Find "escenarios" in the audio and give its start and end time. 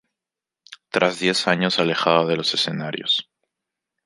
2.55-3.29